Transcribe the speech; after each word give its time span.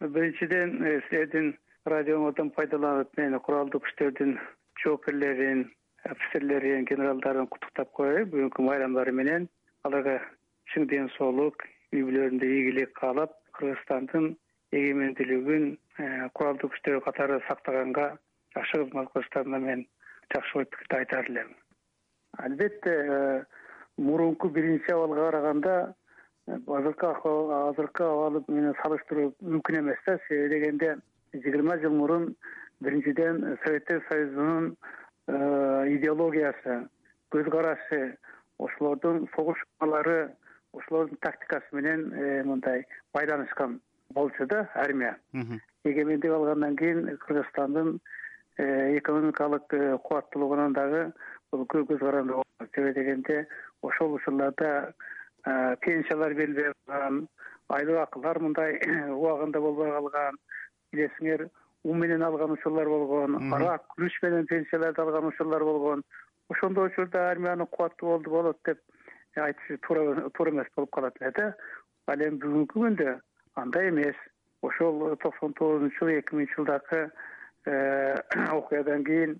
биринчиден 0.00 0.76
силердин 1.08 1.54
радиоңордон 1.90 2.50
пайдаланып 2.54 3.16
мен 3.18 3.38
куралдуу 3.42 3.80
күчтөрдүн 3.82 4.36
жоокерлерин 4.82 5.64
офицерлерин 6.06 6.84
генералдарын 6.90 7.48
куттуктап 7.50 7.90
коеюн 7.98 8.30
бүгүнкү 8.30 8.62
майрамдары 8.62 9.12
менен 9.20 9.48
аларга 9.88 10.18
чың 10.72 10.86
ден 10.92 11.10
соолук 11.16 11.64
үй 11.92 12.04
бүлөлөрүндө 12.06 12.46
ийгилик 12.46 12.94
каалап 13.00 13.34
кыргызстандын 13.58 14.36
эгемендүүлүгүн 14.78 15.66
э, 15.74 16.28
куралдуу 16.36 16.70
күчтөр 16.74 17.00
катары 17.06 17.40
сактаганга 17.48 18.10
жакшы 18.54 18.84
кызмат 18.84 19.10
кылыштарына 19.14 19.58
мен 19.64 19.86
жакшы 20.34 20.58
ой 20.60 20.66
пикирди 20.66 21.00
айтар 21.00 21.30
элем. 21.30 21.54
Албетте 22.38 22.94
э, 22.94 23.44
мурунку 23.96 24.48
биринчи 24.48 24.92
абалга 24.92 25.30
караганда 25.30 25.94
э, 26.48 26.58
азыркы 26.66 27.06
азыркы 27.06 28.04
абалы 28.04 28.42
менен 28.48 28.74
салыштыруу 28.82 29.34
мүмкүн 29.40 29.80
эмес 29.80 30.00
да. 30.06 30.18
Себеби 30.28 30.54
дегенде 30.54 30.96
жыйырма 31.34 31.78
жыл 31.82 31.94
мурун 31.94 32.34
биринчиден 32.80 33.58
советтер 33.64 34.02
союзунун 34.08 34.76
идеологиясы 35.28 36.88
көз 37.30 37.50
карашы 37.52 38.16
ошолордун 38.58 39.28
согуш 39.36 39.62
ошолордун 39.80 41.18
тактикасы 41.20 41.68
менен 41.72 42.08
мындай 42.48 42.86
байланышкан 43.12 43.80
болчу 44.10 44.46
да 44.46 44.68
армия. 44.74 45.18
Эгемендик 45.84 46.30
алгандан 46.30 46.76
кийин 46.76 47.16
кыргызстандын 47.18 48.00
э, 48.58 48.98
экономикалык 48.98 49.72
э, 49.74 49.98
кубаттуулугунан 49.98 50.72
дагы 50.72 51.12
бул 51.52 51.64
көз 51.64 51.98
карандуу 51.98 52.42
болду 52.42 52.72
себеби 52.74 52.94
дегенде 53.00 53.46
ошол 53.82 54.14
учурларда 54.14 54.66
э, 54.66 54.92
пенсиялар 55.84 56.34
берилбей 56.34 56.72
калган 56.86 57.26
айлык 57.68 58.02
акылар 58.02 58.40
мындай 58.40 58.78
убагында 59.18 59.60
болбой 59.60 59.90
калган 59.92 60.38
билесиңер 60.92 61.48
ун 61.84 62.00
менен 62.00 62.22
алган 62.22 62.52
учурлар 62.56 62.88
болгон 62.88 63.52
арак 63.54 63.84
күрүч 63.94 64.18
менен 64.22 64.46
пенсияларды 64.46 65.02
алган 65.02 65.28
учурлар 65.30 65.64
болгон. 65.64 66.02
Ошондой 66.48 66.88
учурда 66.88 67.30
армиянын 67.30 67.66
кубаттуу 67.66 68.14
болду 68.14 68.30
болот 68.30 68.58
деп 68.64 68.80
айтыш 69.36 69.80
туура 69.86 70.50
эмес 70.50 70.66
болуп 70.76 70.90
калат 70.94 71.16
эле 71.20 71.32
да. 71.36 71.52
Ал 72.06 72.20
эми 72.24 72.40
бүгүнкү 72.42 72.80
күндө 72.80 73.18
андай 73.54 73.90
эмес. 73.90 74.16
Ошол 74.62 75.16
токсон 75.22 75.52
тогузунчу 75.54 76.00
жылы 76.00 76.18
эки 76.18 76.34
миңинчи 76.34 76.56
жылдагы 76.56 77.02
э, 77.66 78.16
окуядан 78.58 79.04
кийин 79.04 79.38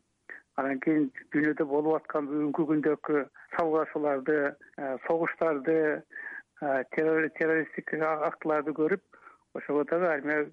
анан 0.58 0.80
кийин 0.84 1.08
дүйнөдө 1.34 1.66
болуп 1.70 2.00
аткан 2.00 2.28
бүгүнкү 2.30 2.66
күндөгү 2.70 3.24
салгылашууларды 3.56 4.38
э, 4.48 4.96
согуштарды 5.06 5.76
э, 5.98 6.82
террористтик 6.94 7.94
актыларды 8.02 8.74
көрүп 8.76 9.02
ошого 9.54 9.84
дагы 9.90 10.08
армия 10.12 10.46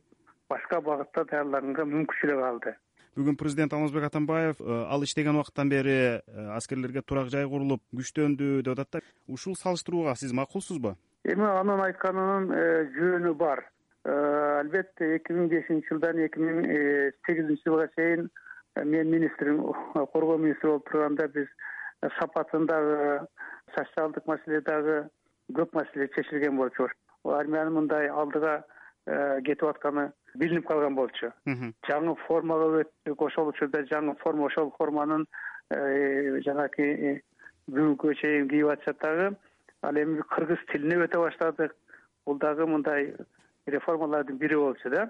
башка 0.50 0.82
багытта 0.82 1.26
даярданганга 1.32 1.88
мүмкүнчүлүк 1.90 2.44
алды. 2.50 2.76
Бүгүн 3.16 3.38
президент 3.40 3.74
алмазбек 3.74 4.10
атамбаев 4.10 4.62
ал 4.62 5.04
иштеген 5.04 5.38
убакыттан 5.40 5.70
бери 5.72 6.22
аскерлерге 6.58 7.02
турак 7.02 7.32
жай 7.32 7.48
курулуп 7.48 7.82
күчтөндү 7.96 8.62
деп 8.62 8.76
атат 8.76 9.00
да. 9.00 9.04
Ушул 9.32 9.56
салыштырууга 9.56 10.18
сиз 10.20 10.36
макулсузбу 10.36 10.98
эми 11.26 11.46
анын 11.50 11.82
айтканынын 11.88 12.52
э, 12.54 12.66
жөнү 12.96 13.34
бар. 13.40 13.64
Э, 14.06 14.16
албетте 14.62 15.16
эки 15.18 15.34
миң 15.34 15.50
бешинчи 15.50 15.90
жылдан 15.90 16.22
эки 16.22 16.42
миң 16.42 16.66
э, 16.70 17.12
сегизинчи 17.26 17.66
жылга 17.66 17.88
чейин 17.96 18.28
мен 18.84 19.10
министрим 19.10 19.64
коргоо 20.14 20.38
министри 20.38 20.68
болуп 20.68 20.90
турганда 20.90 21.28
биз 21.28 21.48
сапатын 22.20 22.66
дагы 22.68 23.28
социалдык 23.76 24.26
маселе 24.28 24.62
дагы 24.62 25.10
көп 25.54 25.74
маселе 25.74 26.08
чечилген 26.16 26.58
болчу. 26.58 26.90
Армиянын 27.24 27.74
мындай 27.74 28.08
алдыга 28.10 28.64
кетип 29.46 29.68
атканы 29.70 30.12
билинип 30.36 30.68
калган 30.68 30.96
болчу. 30.96 31.32
Жаңы 31.90 32.16
формага 32.28 32.84
өттүк 32.84 33.22
ошол 33.22 33.50
учурда 33.54 33.84
жаңы 33.92 34.16
форма 34.24 34.48
ошол 34.50 34.74
форманын 34.78 35.26
жанагы 36.46 37.22
бүгүнкүгө 37.68 38.16
чейин 38.22 38.50
кийип 38.50 38.70
атышат 38.74 39.00
дагы. 39.02 39.36
Ал 39.82 39.96
эми 39.96 40.22
кыргыз 40.36 40.60
тилине 40.72 41.06
өтө 41.06 41.22
баштадык. 41.24 41.76
Бул 42.26 42.40
дагы 42.42 42.66
мындай 42.68 43.14
реформалардын 43.68 44.38
бири 44.38 44.56
болчу 44.56 44.90
да 44.90 45.10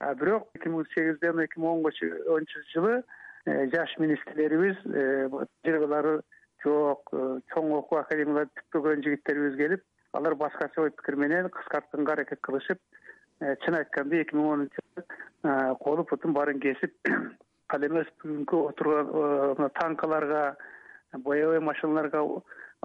бирок 0.00 0.48
эки 0.56 0.70
миң 0.72 0.86
сегизден 0.94 1.40
эки 1.44 1.60
миң 1.60 1.84
онунчу 1.84 2.62
жылы 2.72 3.02
э, 3.44 3.66
жаш 3.74 3.96
министрлерибиз 3.98 4.76
э, 4.86 5.28
жок 6.64 7.12
э, 7.12 7.40
чоң 7.52 7.72
окуу 7.76 7.98
академияларды 8.00 8.52
бүктөгөн 8.56 9.04
жигиттерибиз 9.04 9.56
келип 9.56 9.84
алар 10.12 10.34
башкача 10.34 10.82
ой 10.82 10.90
пикир 10.90 11.16
менен 11.16 11.48
кыскартканга 11.48 12.12
аракет 12.12 12.40
кылышып 12.40 12.80
чын 13.40 13.76
айтканда 13.76 14.22
эки 14.22 14.36
миң 14.36 14.52
онунчу 14.54 14.84
жылы 14.96 15.76
колу 15.84 16.06
бутун 16.10 16.32
баарын 16.32 16.60
кесип 16.60 16.96
ал 17.76 17.86
эмес 17.86 18.08
бүгүнкү 18.22 18.62
отурган 18.72 19.70
танкаларга 19.80 20.56
боевой 21.12 21.60
машиналарга 21.60 22.24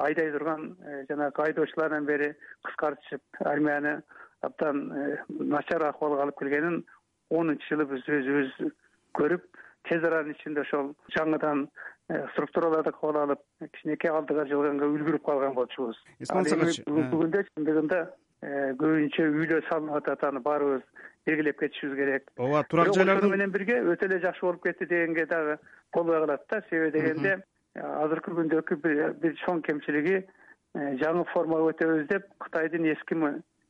айдай 0.03 0.31
турган 0.31 0.75
жанагы 1.09 1.47
айдоочулардан 1.47 2.05
бери 2.05 2.33
кыскартышып 2.67 3.43
армияны 3.47 4.01
абдан 4.41 4.83
начар 5.29 5.83
акыбалга 5.89 6.27
алып 6.27 6.39
келгенин 6.39 6.83
онунчу 7.29 7.69
жылы 7.69 7.87
биз 7.91 8.09
өзүбүз 8.19 8.73
көрүп 9.17 9.45
тез 9.89 10.03
аранын 10.03 10.35
ичинде 10.35 10.61
ошол 10.65 10.93
жаңыдан 11.17 11.65
э, 12.09 12.21
структураларды 12.33 12.93
кабыл 12.97 13.21
алып 13.23 13.41
кичинекей 13.61 14.11
алдыга 14.11 14.45
жылганга 14.49 14.89
үлгүрүп 14.91 15.25
калган 15.25 15.57
болчубуз 15.57 15.97
ал 16.29 16.45
эми 16.45 16.71
бүгүнкү 16.85 17.21
күндө 17.23 17.43
чындыгында 17.51 18.05
көбүнчө 18.45 19.25
үйлөр 19.31 19.63
салынып 19.69 19.95
атат 20.01 20.23
аны 20.27 20.41
баарыбыз 20.45 20.83
белгилеп 21.25 21.59
кетишибиз 21.59 21.97
керек. 21.97 22.29
Ооба 22.37 22.63
турак 22.69 22.91
жайларды 22.93 23.25
ошону 23.25 23.33
менен 23.33 23.51
бирге 23.51 23.79
өтө 23.81 24.05
эле 24.09 24.19
жакшы 24.21 24.45
болуп 24.45 24.63
кетти 24.63 24.85
дегенге 24.85 25.25
дагы 25.25 25.57
болбой 25.93 26.19
калат 26.19 26.45
да. 26.51 26.61
Себеби 26.69 26.91
дегенде 26.99 27.39
азыркы 27.75 28.35
күндөгү 28.37 28.77
бир 29.21 29.37
чоң 29.45 29.63
кемчилиги 29.65 30.19
э, 30.21 30.91
жаңы 31.01 31.25
формага 31.33 31.71
өтөбүз 31.73 32.07
деп 32.11 32.27
кытайдын 32.45 32.85
эски 32.93 33.17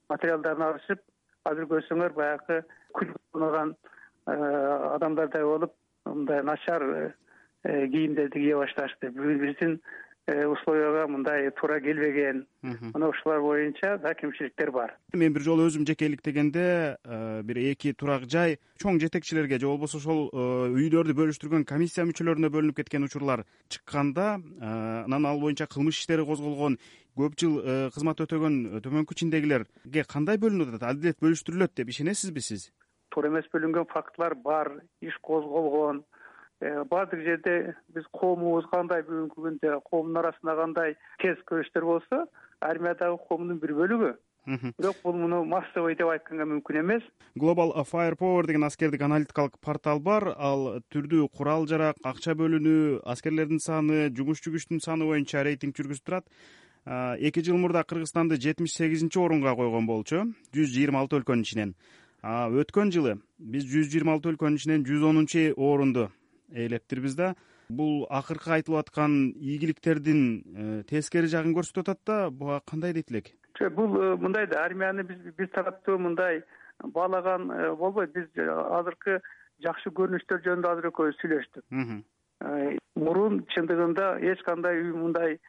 материалдарын 0.09 0.67
алышып 0.69 1.01
азыр 1.45 1.69
көрсөңөр 1.71 2.15
баягы 2.17 2.61
күл 2.97 3.13
унаган 3.33 3.75
э, 4.27 4.35
адамдардай 4.95 5.43
болуп 5.43 5.73
мындай 6.05 6.43
начар 6.43 6.83
э, 6.83 7.11
кийимдерди 7.63 8.39
кие 8.39 8.57
башташты. 8.57 9.09
Биздин 9.09 9.79
Э, 9.79 10.14
условияга 10.27 11.07
мындай 11.07 11.51
туура 11.51 11.79
келбеген. 11.79 12.45
Мына 12.63 13.09
ушулар 13.09 13.41
боюнча 13.41 13.97
да 13.97 14.13
кемчиликтер 14.13 14.71
бар. 14.71 14.95
Мен 15.13 15.33
бир 15.33 15.41
жолу 15.41 15.67
өзүм 15.67 15.85
жеке 15.85 16.07
иликтегенде 16.07 16.97
э, 17.03 17.41
бир 17.43 17.57
эки 17.57 17.93
турак 17.93 18.25
жай 18.25 18.57
чоң 18.81 18.99
жетекчилерге 18.99 19.59
же 19.59 19.67
болбосо 19.67 19.97
ошол 19.97 20.29
э, 20.33 20.73
үйлөрдү 20.73 21.13
бөлүштүргөн 21.13 21.65
комиссия 21.65 22.07
мүчөлөрүнө 22.09 22.49
бөлүнүп 22.49 22.81
кеткен 22.81 23.05
учурлар 23.05 23.45
чыкканда 23.69 24.41
анан 25.05 25.25
ал 25.25 25.39
боюнча 25.39 25.67
кылмыш 25.67 26.01
иштери 26.01 26.25
козголгон 26.25 26.79
көп 27.15 27.37
жыл 27.37 27.61
кызмат 27.93 28.25
өтөгөн 28.25 28.81
төмөнкү 28.81 29.13
чиндегилерге 29.21 30.03
кандай 30.09 30.41
бөлүнүп 30.41 30.73
атат? 30.73 30.89
Адилет 30.95 31.21
бөлүштүрүлөт 31.21 31.77
деп 31.77 31.93
ишенесизби 31.93 32.41
сиз? 32.41 32.71
Туура 33.13 33.29
эмес 33.29 33.45
бөлүнгөн 33.53 33.85
фактылар 33.93 34.33
бар 34.35 34.73
иш 35.01 35.15
козголгон. 35.21 36.01
Э, 36.01 36.14
баардык 36.89 37.21
жерде 37.25 37.75
биз 37.95 38.05
коомубуз 38.11 38.65
кандай 38.71 39.03
бүгүнкү 39.07 39.47
күндө 39.47 39.79
коомдун 39.89 40.21
арасында 40.23 40.55
кандай 40.61 40.95
терс 41.21 41.41
күрөштөр 41.49 41.85
болсо 41.85 42.23
армия 42.61 42.95
дагы 42.99 43.19
коомдун 43.27 43.59
бир 43.59 43.75
бөлүгү. 43.77 44.15
Бирок 44.45 44.99
бул 45.01 45.15
муну 45.17 45.39
массовый 45.49 45.95
деп 45.97 46.11
айтканга 46.13 46.45
мүмкүн 46.45 46.77
эмес. 46.83 47.05
Global 47.33 47.71
fire 47.89 48.13
power 48.13 48.45
деген 48.45 48.63
аскердик 48.63 49.01
аналитикалык 49.01 49.57
портал 49.57 49.99
бар. 49.99 50.35
Ал 50.37 50.83
түрдүү 50.93 51.29
курал 51.33 51.65
жарак 51.65 51.97
акча 52.03 52.35
бөлүнүү 52.37 53.01
аскерлердин 53.09 53.59
саны 53.59 54.11
жумушчу 54.13 54.53
күчтүн 54.53 54.83
саны 54.85 55.07
боюнча 55.09 55.41
рейтинг 55.41 55.73
жүргүзүп 55.73 56.05
турат 56.05 56.29
эки 56.85 57.41
жыл 57.41 57.57
мурда 57.57 57.81
кыргызстанды 57.83 58.37
жетимиш 58.37 58.75
сегизинчи 58.77 59.17
орунга 59.17 59.55
койгон 59.57 59.87
болчу 59.89 60.21
жүз 60.53 60.69
жыйырма 60.75 61.01
алты 61.01 61.17
өлкөнүн 61.17 61.41
ичинен. 61.41 61.73
Өткөн 62.21 62.93
жылы 62.93 63.17
биз 63.39 63.65
жүз 63.65 63.89
жыйырма 63.89 64.13
алты 64.13 64.29
өлкөнүн 64.29 64.61
ичинен 64.61 64.85
жүз 64.85 65.09
онунчу 65.09 65.47
орунду 65.57 66.11
ээлептирбиз 66.53 67.15
да 67.15 67.33
бул 67.69 68.05
акыркы 68.09 68.51
айтылып 68.59 68.85
аткан 68.85 69.15
ийгиликтердин 69.33 70.19
э, 70.21 70.83
тескери 70.89 71.27
жагын 71.31 71.55
көрсөтүп 71.57 71.89
атат 71.89 72.01
да 72.05 72.17
буга 72.29 72.59
кандай 72.69 72.93
дейт 72.93 73.11
элек 73.11 73.31
жок 73.59 73.73
бул 73.73 73.97
э, 74.01 74.15
мындай 74.17 74.47
да 74.47 74.63
армияны 74.65 75.03
биз 75.03 75.17
бир 75.37 75.47
тараптуу 75.47 75.97
мындай 75.97 76.43
баалаган 76.83 77.49
э, 77.51 77.73
болбойт. 77.75 78.13
Биз 78.13 78.27
азыркы 78.37 79.21
жакшы 79.63 79.89
көрүнүштөр 79.89 80.43
жөнүндө 80.45 80.71
азыр 80.71 80.91
экөөбүз 80.91 81.19
сүйлөштүк 81.21 81.65
мурун 82.95 83.43
чындыгында 83.55 84.19
эч 84.31 84.41
кандай 84.45 84.81
үй 84.83 84.91
мындай 84.93 85.39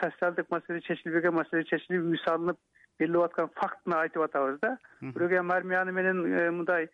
социалдык 0.00 0.50
маселе 0.50 0.80
чечилбеген 0.84 1.34
маселе 1.34 1.64
чечилип 1.64 2.04
үй 2.12 2.20
салынып 2.24 2.58
берилип 3.00 3.24
аткан 3.24 3.50
фактыны 3.56 3.96
айтып 3.98 4.22
атабыз 4.28 4.60
да. 4.62 4.76
Бирок 5.00 5.32
эми 5.32 5.52
армияны 5.52 5.92
менен 5.92 6.22
мындай 6.58 6.88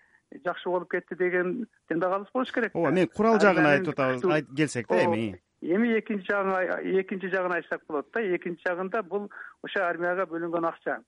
жакшы 0.45 0.69
болуп 0.69 0.91
кетти 0.91 1.17
дегенден 1.19 2.01
да 2.01 2.11
калыс 2.11 2.29
болуш 2.33 2.53
керек 2.53 2.75
ооба 2.75 2.91
мен 2.91 3.09
курал 3.09 3.39
жагын 3.41 3.67
айтып 3.67 3.99
атабыз 3.99 4.47
келсек 4.57 4.89
да 4.89 5.05
эми. 5.05 5.41
эми 5.61 5.99
экинчи 5.99 6.27
жагын 6.31 7.01
экинчи 7.01 7.31
жагын 7.31 7.53
айтсак 7.53 7.83
болот 7.89 8.07
да. 8.15 8.21
Экинчи 8.21 8.63
жагында 8.67 9.03
бул 9.03 9.31
ошо 9.63 9.85
армияга 9.85 10.27
бөлүнгөн 10.27 10.69
акча. 10.69 11.01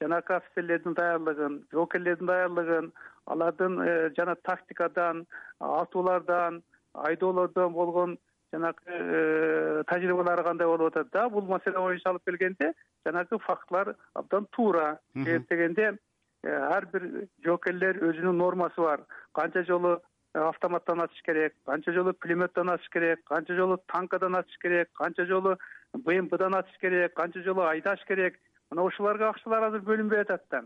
Жанакы 0.00 0.34
офицерлердин 0.34 0.94
даярдыгын 0.94 1.62
жоокерлердин 1.72 2.26
даярдыгын 2.26 2.92
алардын 3.26 3.80
э, 3.80 4.10
жана 4.16 4.36
тактикадан 4.36 5.26
атуулардан 5.60 6.62
айдоолордон 6.94 7.72
болгон 7.72 8.18
жанакы 8.52 8.82
э, 8.86 9.82
тажрыйбалары 9.86 10.44
кандай 10.44 10.66
болуп 10.66 10.96
атат 10.96 11.12
да. 11.12 11.28
Бул 11.28 11.42
маселе 11.42 11.78
боюнча 11.78 12.10
алып 12.10 12.24
келгенде 12.24 12.72
жанагы 13.04 13.38
фактылар 13.38 13.94
абдан 14.14 14.46
туура. 14.50 14.98
Себеп 15.14 15.48
дегенде 15.50 15.96
ар 16.46 16.86
бир 16.92 17.06
жоокерлер 17.44 17.98
өзүнүн 18.10 18.38
нормасы 18.38 18.80
бар. 18.80 19.02
Канча 19.34 19.64
жолу 19.68 19.96
автоматтан 20.34 21.00
атыш 21.00 21.22
керек 21.24 21.54
канча 21.66 21.92
жолу 21.92 22.12
пулеметтен 22.12 22.70
атыш 22.70 22.88
керек 22.92 23.24
канча 23.24 23.56
жолу 23.56 23.78
танкадан 23.92 24.36
атыш 24.36 24.58
керек 24.62 24.90
канча 24.94 25.26
жолу 25.26 25.56
бмпдан 25.94 26.54
атыш 26.54 26.78
керек 26.80 27.14
канча 27.14 27.42
жолу 27.42 27.62
айдаш 27.62 28.04
керек. 28.08 28.38
Мына 28.70 28.82
ушуларга 28.82 29.30
акчалар 29.30 29.68
азыр 29.68 29.84
бөлүнбөй 29.86 30.24
атат 30.24 30.44
да. 30.50 30.64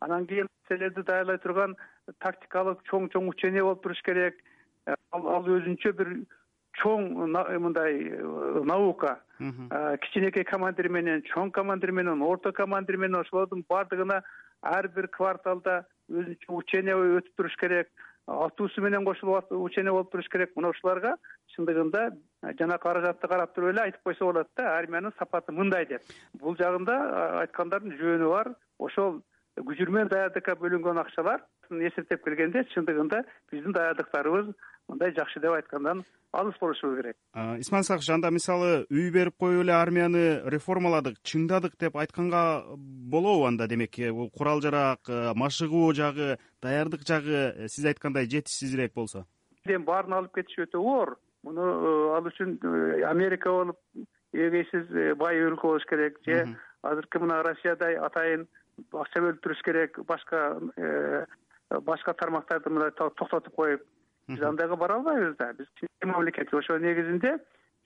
Анан 0.00 0.26
кийин 0.26 0.48
силерди 0.68 1.02
даярдай 1.02 1.38
турган 1.38 1.76
тактикалык 2.22 2.82
чоң 2.90 3.10
чоң 3.12 3.28
учение 3.28 3.62
болуп 3.62 3.82
туруш 3.82 4.02
керек. 4.06 4.38
Э, 4.86 4.94
ал 5.12 5.48
өзүнчө 5.50 5.92
бир 5.98 6.12
чоң 6.80 7.08
мындай 7.60 7.98
э, 8.06 8.62
наука. 8.64 9.18
Э, 9.40 9.96
кичинекей 10.02 10.44
командир 10.44 10.88
менен 10.88 11.22
чоң 11.32 11.50
командир 11.50 11.92
менен 11.92 12.22
орто 12.22 12.52
командир 12.52 12.96
менен 12.96 13.20
ошолордун 13.20 13.64
баардыгына 13.68 14.22
ар 14.72 14.88
бир 14.88 15.08
кварталда 15.08 15.84
өзүнчө 16.10 16.58
учение 16.60 16.96
өтүп 16.96 17.34
туруш 17.36 17.56
керек 17.60 17.90
атуусу 18.26 18.82
менен 18.82 19.04
кошулуп 19.04 19.52
учение 19.52 19.92
болуп 19.92 20.10
туруш 20.10 20.28
керек. 20.28 20.52
Мына 20.56 20.72
ушуларга 20.74 21.14
чындыгында 21.54 22.10
жанагы 22.58 22.82
каражатты 22.82 23.28
карап 23.28 23.54
туруп 23.54 23.70
эле 23.70 23.82
айтып 23.86 24.02
койсо 24.02 24.24
болот 24.24 24.48
да 24.56 24.76
армиянын 24.78 25.14
сапаты 25.18 25.52
мындай 25.52 25.86
деп. 25.86 26.02
Бул 26.34 26.56
жагында 26.58 26.96
айткандардын 27.42 27.94
жөнү 28.00 28.30
бар. 28.30 28.52
Ошол 28.78 29.22
күжүрмөн 29.56 30.10
даярдыкка 30.10 30.56
бөлүнгөн 30.58 30.98
акчалар 31.04 31.44
эсептеп 31.70 32.24
келгенде 32.24 32.64
чындыгында 32.74 33.22
биздин 33.52 33.72
даярдыктарыбыз 33.76 34.54
мындай 34.88 35.12
жакшы 35.16 35.40
деп 35.40 35.56
айткандан 35.56 36.02
алыс 36.32 36.56
болушубуз 36.60 36.98
керек. 37.00 37.16
Исман 37.58 37.82
исакович 37.82 38.10
анда 38.10 38.30
мисалы 38.30 38.86
үй 38.90 39.10
берип 39.10 39.36
коюп 39.40 39.64
эле 39.64 39.74
армияны 39.74 40.24
реформаладык 40.52 41.18
чыңдадык 41.26 41.76
деп 41.80 41.96
айтканга 41.96 42.62
болобу 42.76 43.46
анда. 43.46 43.66
Демек 43.66 43.98
э, 43.98 44.12
бул 44.12 44.30
курал 44.30 44.60
жарак 44.60 45.08
э, 45.08 45.32
машыгуу 45.34 45.92
жагы 45.94 46.38
даярдык 46.62 47.06
жагы 47.06 47.36
э, 47.36 47.68
сиз 47.68 47.84
айткандай 47.84 48.28
жетишсизирээк 48.30 48.94
болсо. 48.94 49.26
Эми 49.64 49.82
баарын 49.84 50.20
алып 50.20 50.34
кетиш 50.38 50.66
өтө 50.66 50.82
оор. 50.82 51.16
Муну 51.42 52.12
ал 52.14 52.26
үчүн 52.26 52.58
америка 53.06 53.50
болуп 53.50 53.80
эгейсиз 54.32 55.16
бай 55.18 55.42
өлкө 55.48 55.72
болуш 55.72 55.86
керек 55.88 56.18
же 56.26 56.44
азыркы 56.82 57.20
мына 57.22 57.42
россиядай 57.46 57.96
атайын 57.96 58.46
акча 58.92 59.22
бөлүп 59.22 59.42
туруш 59.42 59.62
керек 59.64 59.98
башка 60.06 60.42
башка 61.70 62.14
тармактарды 62.14 62.70
мындай 62.70 62.90
токтотуп 62.92 63.54
коюп 63.54 63.82
биз 64.28 64.42
андайга 64.42 64.76
бара 64.76 64.94
албайбыз 64.94 65.36
да. 65.36 65.52
Биз 65.52 65.68
мамлекет 66.04 66.52
ошо 66.54 66.78
негизинде 66.78 67.38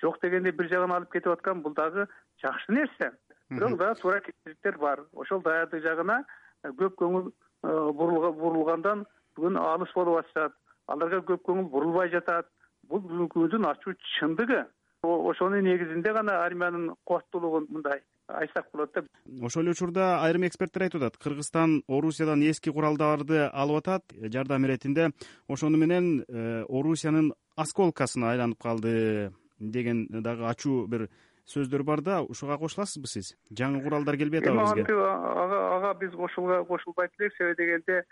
жок 0.02 0.18
дегенде 0.22 0.52
бир 0.52 0.68
жагын 0.68 0.92
алып 0.92 1.12
кетип 1.12 1.32
аткан 1.32 1.62
бул 1.62 1.74
дагы 1.74 2.06
жакшы 2.42 2.72
нерсе. 2.72 3.12
Бирок 3.50 3.78
дагы 3.78 4.00
туура 4.00 4.20
кемчиликтер 4.20 4.78
бар. 4.78 5.04
Ошол 5.12 5.42
даярдык 5.42 5.82
жагына 5.82 6.24
э, 6.64 6.68
көп 6.70 6.96
көңүл 7.00 7.30
э, 7.30 7.92
бурулгандан 7.92 9.06
бүгүн 9.36 9.56
алыс 9.56 9.92
болуп 9.94 10.20
атышат. 10.22 10.54
Аларга 10.86 11.22
көп 11.32 11.44
көңүл 11.48 11.70
бурулбай 11.70 12.10
жатат. 12.10 12.48
Бул 12.88 13.00
бүгүнкү 13.00 13.40
күндүн 13.40 13.68
ачуу 13.70 13.94
чындыгы. 14.18 14.64
Ошонун 15.02 15.64
негизинде 15.64 16.12
гана 16.12 16.42
армиянын 16.44 16.94
кубаттуулугун 17.04 17.66
мындай 17.70 18.02
айтсак 18.38 18.66
болот 18.72 18.92
да. 18.94 19.02
Ошол 19.42 19.62
эле 19.62 19.72
учурда 19.72 20.22
айрым 20.24 20.46
эксперттер 20.46 20.86
айтып 20.86 21.02
атат. 21.02 21.18
Кыргызстан 21.22 21.82
орусиядан 21.88 22.42
эски 22.42 22.70
куралдарды 22.70 23.48
алып 23.52 23.80
атат. 23.82 24.02
Жардам 24.32 24.64
иретинде 24.64 25.10
ошону 25.48 25.78
менен 25.78 26.24
э, 26.28 26.64
орусиянын 26.68 27.32
осколкасына 27.56 28.32
айланып 28.32 28.62
калды 28.62 29.32
деген 29.58 30.06
дагы 30.10 30.46
ачуу 30.48 30.86
бир 30.86 31.08
сөздөр 31.50 31.82
бар 31.82 32.00
да. 32.00 32.22
Ушуга 32.22 32.58
кошуласызбы 32.58 33.08
сиз? 33.08 33.34
Жаңы 33.50 33.82
куралдар 33.84 34.16
келбей 34.16 34.40
атабы 34.40 34.62
бизге. 34.62 34.86
ага 34.94 35.94
биз 36.00 36.14
кошулбайт 36.14 37.12
элек. 37.18 37.34
Себеби 37.36 37.56
дегенде 37.64 38.04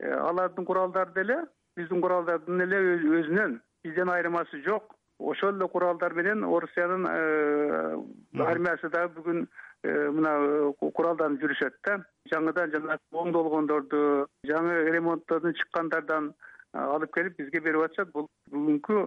э, 0.00 0.12
алардын 0.12 0.64
куралдары 0.64 1.14
деле 1.14 1.44
биздин 1.76 2.00
куралдардын 2.00 2.60
эле 2.60 2.82
өзүнөн. 3.20 3.60
Бизден 3.84 4.10
айырмасы 4.10 4.62
жок 4.64 4.95
ошол 5.18 5.56
эле 5.56 5.68
куралдар 5.68 6.14
менен 6.14 6.44
орусиянын 6.44 7.06
э, 7.10 8.42
армиясы 8.42 8.90
дагы 8.90 9.14
бүгүн 9.20 9.46
Э, 9.86 10.10
мына 10.10 10.32
э, 10.42 10.90
куралданып 10.96 11.42
жүрүшөт 11.42 11.76
да. 11.86 11.98
Жаңыдан 12.32 12.72
жанагы 12.72 13.20
оңдолгондорду 13.22 14.00
жаңы 14.48 14.76
ремонттодон 14.94 15.54
чыккандардан 15.60 16.32
алып 16.72 17.12
келип 17.14 17.36
бизге 17.38 17.60
берип 17.60 17.84
атышат. 17.84 18.10
Бул 18.14 18.26
бүгүнкү 18.50 19.04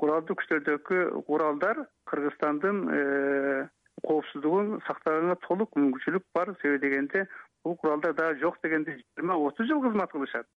куралдуу 0.00 0.36
күчтөрдөгү 0.40 1.02
куралдар 1.28 1.84
кыргызстандын 2.10 2.80
коопсуздугун 4.02 4.80
сактаганга 4.88 5.36
толук 5.44 5.76
мүмкүнчүлүк 5.78 6.26
бар 6.34 6.50
себеби 6.62 6.88
дегенде 6.88 7.26
бул 7.62 7.76
куралдар 7.78 8.16
дагы 8.18 8.40
жок 8.42 8.58
дегенде 8.64 8.96
жыйырма 8.98 9.38
отуз 9.46 9.70
жыл 9.70 9.84
кызмат 9.84 10.10
кылышат 10.10 10.48